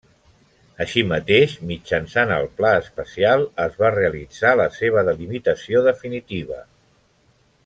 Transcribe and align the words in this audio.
Així 0.85 1.03
mateix, 1.09 1.53
mitjançant 1.71 2.33
el 2.39 2.49
pla 2.61 2.73
especial 2.85 3.45
es 3.67 3.77
va 3.83 3.95
realitzar 3.99 4.57
la 4.63 4.69
seva 4.81 5.07
delimitació 5.13 5.89
definitiva. 5.93 6.63